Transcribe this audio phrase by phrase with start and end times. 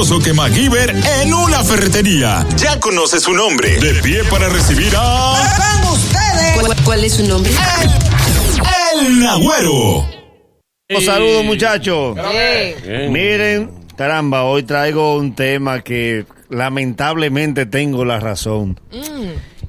[0.00, 2.46] que MacGyver en una ferretería.
[2.56, 3.78] Ya conoce su nombre.
[3.78, 5.00] De pie para recibir a...
[5.02, 6.58] ¡Van ustedes!
[6.58, 7.52] ¿Cuál, cuál es su nombre?
[8.94, 10.08] El Agüero.
[10.88, 12.16] Un saludo muchachos.
[12.82, 13.12] Bien.
[13.12, 18.80] Miren, caramba, hoy traigo un tema que lamentablemente tengo la razón.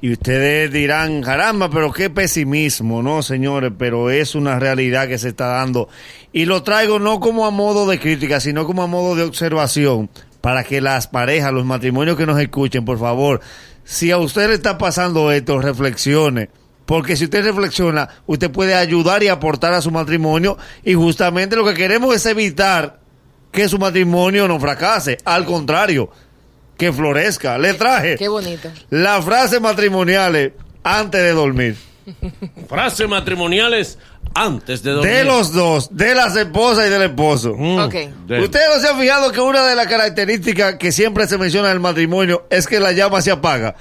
[0.04, 3.71] Y ustedes dirán, caramba, pero qué pesimismo, ¿no, señores?
[3.77, 5.89] Pero es una realidad que se está dando.
[6.34, 10.09] Y lo traigo no como a modo de crítica, sino como a modo de observación,
[10.41, 13.41] para que las parejas, los matrimonios que nos escuchen, por favor,
[13.84, 16.49] si a usted le está pasando esto, reflexione.
[16.88, 20.58] Porque si usted reflexiona, usted puede ayudar y aportar a su matrimonio.
[20.83, 22.99] Y justamente lo que queremos es evitar
[23.52, 25.20] que su matrimonio no fracase.
[25.25, 26.09] Al contrario,
[26.81, 27.58] que florezca.
[27.59, 28.67] Le traje Qué bonito.
[28.89, 30.53] las frases matrimoniales
[30.84, 31.76] antes de dormir.
[32.67, 33.99] Frases matrimoniales
[34.34, 35.12] antes de dormir.
[35.12, 37.53] De los dos, de las esposas y del esposo.
[37.55, 37.94] Mm, Ok.
[38.25, 41.67] de- Ustedes no se han fijado que una de las características que siempre se menciona
[41.67, 43.75] en el matrimonio es que la llama se apaga.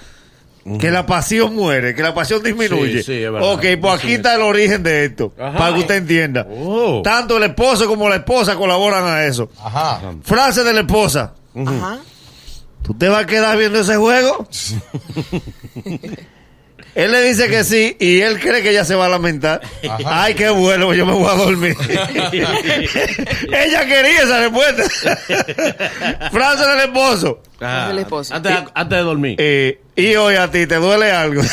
[0.79, 2.99] Que la pasión muere, que la pasión disminuye.
[2.99, 3.51] Sí, sí, es verdad.
[3.55, 4.13] ok, pues aquí Sí.
[4.15, 5.33] está el origen de esto.
[5.41, 5.57] Ajá.
[5.57, 6.47] Para que usted entienda.
[6.51, 7.01] Oh.
[7.03, 9.51] Tanto el esposo como la esposa colaboran a eso.
[9.65, 10.03] Ajá.
[10.23, 11.33] Frase de la esposa.
[11.57, 11.99] Ajá.
[12.83, 14.47] ¿Tú te vas a quedar viendo ese juego?
[16.95, 19.61] él le dice que sí y él cree que ella se va a lamentar.
[20.07, 21.77] Ay, qué bueno, yo me voy a dormir.
[23.53, 25.17] ella quería esa respuesta.
[26.33, 27.41] Frase del esposo.
[27.61, 28.35] Ah, del esposo.
[28.35, 29.37] Antes, antes de dormir.
[29.39, 31.43] Eh, y hoy a ti te duele algo.
[31.43, 31.49] si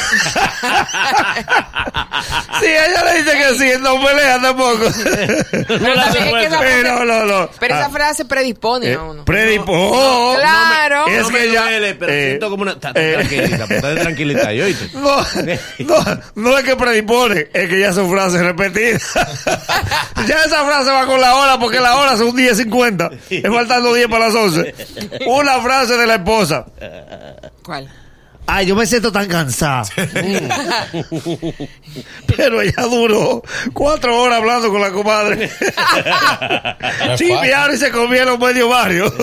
[2.66, 4.86] ella le dice que sí, no pelea tampoco.
[5.68, 7.50] Pero la también es que esa Eh, frase, no, no, no.
[7.60, 9.24] pero esa Ah, frase predispone eh, a uno.
[9.28, 10.77] oh, oh, Claro.
[11.16, 12.72] Es no que me ya- duele, pero eh, siento como una...
[12.74, 13.14] Está, está eh.
[13.14, 14.90] tranquilita, pues, está tranquilita ahí, ¿oíste?
[14.94, 15.24] No,
[16.04, 19.04] no, no es que predispone, es que ya son frases repetidas.
[20.28, 23.18] ya esa frase va con la hora, porque la hora son 10.50.
[23.30, 24.76] Es faltando 10 para las 11.
[25.28, 26.66] Una frase de la esposa.
[27.64, 27.90] ¿Cuál?
[28.50, 29.84] Ay, yo me siento tan cansada.
[32.36, 33.44] Pero ella duró
[33.74, 35.50] cuatro horas hablando con la comadre.
[37.16, 39.14] Chipearon y se comieron medio barrio.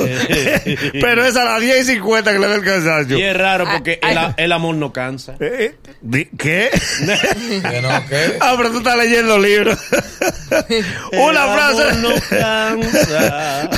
[1.00, 3.18] Pero es a las 10 y 50 que le da el cansancio.
[3.18, 4.32] Y es raro porque Ay, el, ay.
[4.36, 5.34] el amor no cansa.
[5.40, 6.70] Eh, di- ¿Qué?
[7.84, 8.36] No, ¿qué?
[8.40, 9.78] Ah, pero tú estás leyendo libros.
[11.12, 11.82] Una El frase.
[11.90, 13.70] amor no cansa.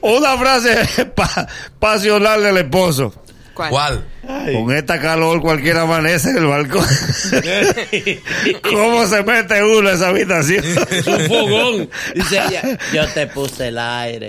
[0.00, 1.46] Una frase pa-
[1.78, 3.14] pasional del esposo.
[3.54, 3.70] ¿Cuál?
[3.70, 4.04] ¿Cuál?
[4.52, 6.86] Con esta calor cualquiera amanece en el balcón.
[8.62, 10.64] ¿Cómo se mete uno a esa habitación?
[10.90, 11.90] Es un fogón.
[12.14, 14.28] Dice ella, yo te puse el aire.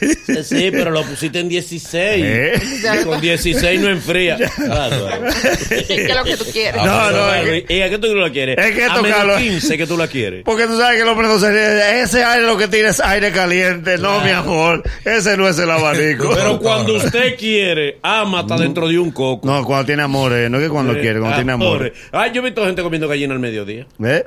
[0.00, 2.24] Dice, Sí, pero lo pusiste en 16.
[2.24, 2.62] ¿Eh?
[3.00, 4.36] Y Con 16 no enfría.
[4.36, 5.08] Claro.
[5.68, 6.82] ¿Qué es lo que tú quieres?
[6.82, 8.58] No, no, es ¿Y a qué tú la quieres?
[8.58, 9.38] es que a esto menos calor.
[9.38, 10.42] 15 que tú la quieres.
[10.44, 13.32] Porque tú sabes que el hombre no se Ese aire lo que tiene es aire
[13.32, 13.96] caliente.
[13.96, 14.82] No, mi amor.
[15.04, 16.32] Ese no es el abanico.
[16.34, 19.46] Pero cuando usted quiere, ama hasta dentro de un coco.
[19.46, 21.78] No, cuando tiene amor, eh, no es que cuando quiere, cuando tiene amor.
[21.78, 21.92] pobre.
[22.12, 23.86] Ay, yo he visto gente comiendo gallina al mediodía.
[24.04, 24.26] ¿Eh?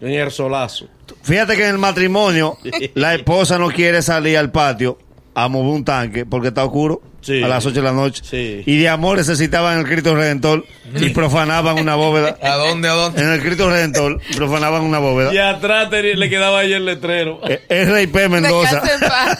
[0.00, 0.88] En el solazo.
[1.22, 2.58] Fíjate que en el matrimonio
[2.94, 4.98] la esposa no quiere salir al patio
[5.34, 7.42] a mover un tanque porque está oscuro Sí.
[7.42, 8.22] a las 8 de la noche.
[8.24, 8.62] Sí.
[8.66, 10.64] Y de amor necesitaban el Cristo Redentor
[10.94, 12.36] y profanaban una bóveda.
[12.42, 12.88] ¿A dónde?
[12.88, 13.20] ¿A dónde?
[13.20, 15.34] En el Cristo Redentor profanaban una bóveda.
[15.34, 17.40] Y atrás le quedaba ahí el letrero.
[17.48, 18.28] Eh, R.I.P.
[18.28, 18.80] Mendoza.
[18.80, 19.38] Descansa en paz.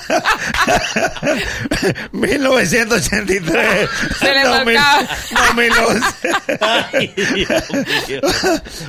[2.13, 3.89] 1983.
[4.19, 5.09] Se le 2000, marcaba.
[5.55, 6.07] 2011.
[6.61, 8.21] Ay, Dios mío.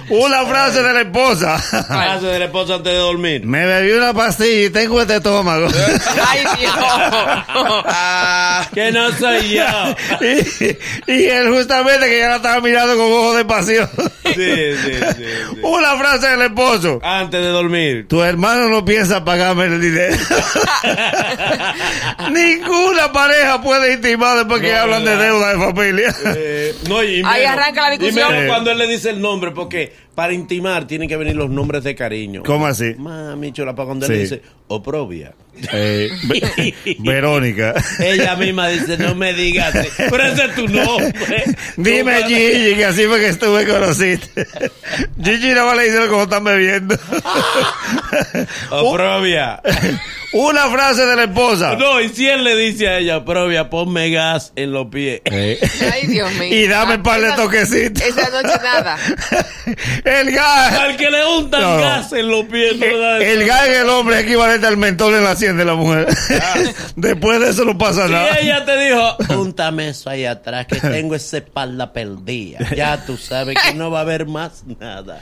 [0.10, 1.60] Una frase de la esposa.
[1.60, 3.46] Frase de la esposa antes de dormir.
[3.46, 5.68] Me bebí una pastilla y tengo este estómago.
[6.28, 6.74] Ay, Dios.
[7.90, 9.66] Ah, Que no soy yo.
[11.08, 13.90] y, y él justamente que ya la estaba mirando con ojos de pasión.
[14.26, 15.60] Sí, sí, sí, sí.
[15.64, 17.00] Una frase del esposo.
[17.04, 18.06] Antes de dormir.
[18.08, 20.16] Tu hermano no piensa pagarme el dinero.
[22.32, 26.16] Ninguna pareja puede intimar después que hablan de deuda de familia.
[26.36, 28.30] Eh, no, y Ahí menos- arranca la discusión.
[28.30, 31.48] Y menos cuando él le dice el nombre, porque para intimar tienen que venir los
[31.48, 32.42] nombres de cariño.
[32.44, 32.96] ¿Cómo así?
[32.98, 35.36] Mami, chula, para cuando él le dice oprobia.
[35.72, 37.76] Eh, Ve- Verónica.
[38.00, 41.44] Ella misma dice, no me digas, pero ese es tu nombre.
[41.78, 44.48] Dime Tú- Gigi, que así fue que estuve conociste.
[45.24, 46.98] Gigi no le dice cómo están bebiendo.
[48.72, 49.62] Oprobia.
[50.34, 51.76] Una frase de la esposa.
[51.78, 55.22] No, y si él le dice a ella, oprobia, ponme gas en los pies.
[55.32, 55.58] Ay,
[56.08, 56.54] Dios mío.
[56.54, 58.04] Y dame un par de toquecitos.
[58.04, 58.98] Esa noche nada.
[60.04, 60.74] El gas.
[60.80, 61.78] Al que le untan No.
[61.78, 63.48] gas en los pies, no El eso.
[63.48, 66.08] gas en el hombre es equivalente al mentol en la sien de la mujer.
[66.98, 68.36] Después de eso no pasa nada.
[68.36, 72.60] Si ella te dijo, úntame eso ahí atrás, que tengo esa espalda perdida.
[72.76, 75.22] Ya tú sabes que no va a haber más nada.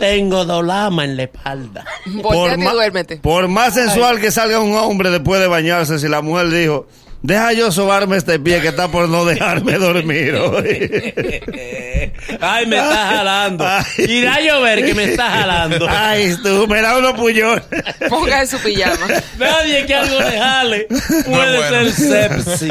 [0.00, 1.84] Tengo dolama en la espalda.
[2.06, 3.16] y duérmete.
[3.18, 6.86] por más sensual que salga un hombre después de bañarse, si la mujer dijo,
[7.22, 11.12] Deja yo sobarme este pie que está por no dejarme dormir hoy.
[12.40, 13.66] Ay, me está jalando.
[13.66, 13.84] Ay.
[13.98, 15.86] Irá a llover que me está jalando.
[15.90, 17.64] Ay, tú, me da unos puñones.
[18.08, 19.06] Ponga en su pijama.
[19.38, 20.86] Nadie que algo le jale
[21.24, 21.90] puede bueno.
[21.90, 22.68] ser sepsi.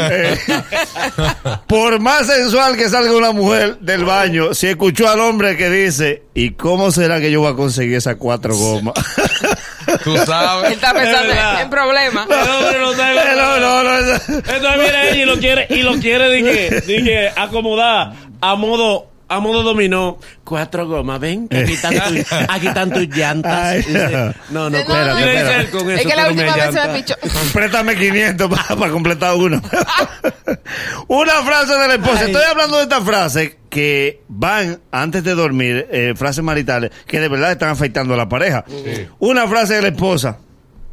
[1.68, 6.24] Por más sensual que salga una mujer del baño, si escuchó al hombre que dice,
[6.34, 8.96] ¿y cómo será que yo voy a conseguir esas cuatro gomas?
[10.04, 10.72] Tú Él sabes.
[10.72, 12.28] está pensando Es en problemas.
[12.30, 16.44] El hombre no no, no, Entonces viene ella y lo quiere, y lo quiere de
[16.84, 20.18] que acomodar a modo, a modo dominó.
[20.44, 23.54] Cuatro gomas, ven, que aquí están, tus- aquí están tus llantas.
[23.54, 26.88] Ay, Y dice, no, no, No, espérate, no, con Es que la última vez se
[26.88, 27.16] me pichó.
[27.54, 29.62] Préstame 500 para completar uno.
[31.08, 32.20] Una frase de la esposa.
[32.22, 32.26] Ay.
[32.28, 37.28] Estoy hablando de estas frases que van antes de dormir, eh, frases maritales, que de
[37.28, 38.64] verdad están afectando a la pareja.
[39.20, 40.38] Una frase de la esposa.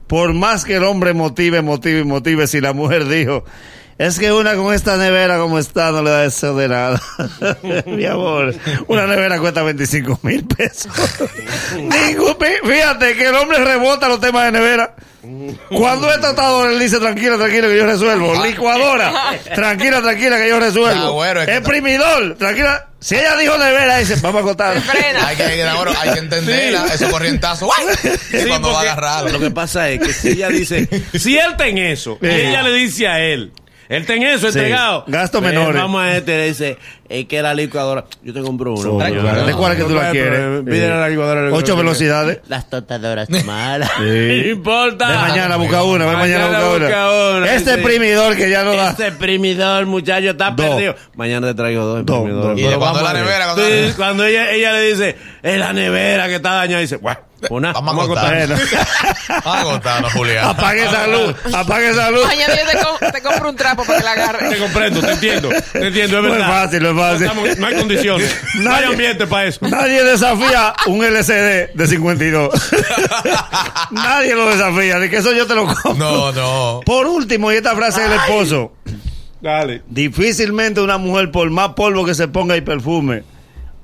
[0.06, 3.44] Por más que el hombre motive, motive, motive, si la mujer dijo,
[3.98, 7.00] es que una con esta nevera como está no le da eso de nada.
[7.86, 8.54] Mi amor,
[8.88, 10.90] una nevera cuesta 25 mil pesos.
[11.76, 14.94] Ningún- fíjate que el hombre rebota los temas de nevera.
[15.68, 18.44] Cuando es tratador, él dice tranquila, tranquila que yo resuelvo.
[18.44, 19.12] Licuadora,
[19.54, 21.06] tranquila, tranquila que yo resuelvo.
[21.06, 22.88] Ah, bueno, es que- Exprimidor, tranquila.
[22.98, 24.76] Si ella dijo nevera, dice, vamos a contar.
[24.76, 26.86] Hay que, hay que, ahora, hay que entenderla.
[26.92, 27.68] Esos corrientazos.
[27.68, 27.94] ¡guay!
[28.30, 29.30] Sí, cuando va a agarrarlo.
[29.30, 32.32] Lo que pasa es que si ella dice, si él ten eso, y Sí.
[32.32, 33.52] ella le dice a él,
[33.96, 34.58] él ten eso Sí.
[34.58, 35.04] entregado.
[35.06, 35.80] Gasto Pues, menores.
[35.80, 36.78] Vamos a este, le dice,
[37.08, 38.90] es que la licuadora, yo te compro una.
[38.90, 40.62] Oh, Tráeme ¿De cuál es que tú la quieres?
[40.64, 41.48] Pide la licuadora.
[41.52, 42.40] Ocho velocidades.
[42.48, 43.90] Las totadoras malas.
[43.98, 44.02] Sí.
[44.04, 45.10] No importa.
[45.10, 47.36] De mañana busca una, ve mañana Mañana busca busca una.
[47.38, 47.76] una, Este sí.
[47.80, 48.90] exprimidor que ya no da.
[48.90, 50.94] Este exprimidor, muchacho, está perdido.
[51.14, 52.58] Mañana te traigo dos Dos.
[52.58, 53.94] Y Pero cuando vamos la nevera, cuando la Sí, nevera.
[53.96, 57.92] cuando ella, ella le dice, es la nevera que está dañada, dice, bueno, una, Vamos
[57.94, 58.48] a vamos a contar.
[58.48, 58.58] contar.
[58.58, 58.82] Bueno,
[59.28, 60.44] Vamos a agotarnos, Julián.
[60.46, 62.26] apague esa luz, apague esa luz.
[62.26, 64.58] Mañana yo te, com- te compro un trapo para que la Te agarre.
[64.58, 66.48] comprendo, te entiendo, te entiendo, es No es verdad.
[66.64, 67.26] fácil, no es fácil.
[67.26, 68.36] No, estamos- no hay condiciones.
[68.54, 69.58] No hay Nadie- ambiente para eso.
[69.68, 72.72] Nadie desafía un LCD de 52.
[73.90, 75.94] Nadie lo desafía, de que eso yo te lo compro.
[75.94, 76.80] No, no.
[76.84, 78.72] Por último, y esta frase del esposo.
[79.40, 79.82] Dale.
[79.88, 83.24] Difícilmente una mujer, por más polvo que se ponga y perfume,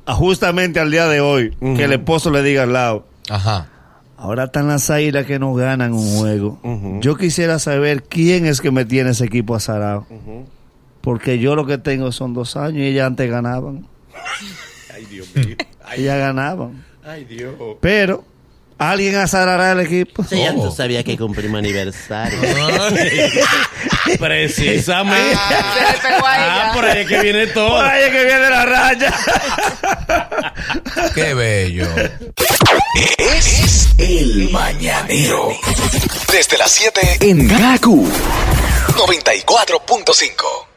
[0.06, 3.68] justamente al día de hoy, que el esposo le diga al lado, Ajá.
[4.16, 6.58] ahora están las águilas que no ganan un juego.
[7.00, 10.06] Yo quisiera saber quién es que me tiene ese equipo azarado.
[11.00, 13.86] Porque yo lo que tengo son dos años y ellas antes ganaban.
[14.94, 15.56] Ay, Dios mío.
[15.96, 16.84] Ellas ganaban.
[17.04, 17.54] Ay, Dios.
[17.80, 18.24] Pero,
[18.78, 20.24] ¿alguien azarará el equipo?
[20.24, 20.68] Sí, ya Oh.
[20.68, 22.38] tú sabías que cumplimos aniversario.
[24.18, 25.36] Precisamente.
[25.36, 27.70] Se le pegó a Ah, por ahí es que viene todo.
[27.76, 29.14] Por ahí es que viene la raya.
[31.14, 31.86] Qué bello.
[33.18, 35.48] Es el mañanero.
[36.32, 38.08] Desde las 7 en Gaku
[38.96, 40.67] 94.5.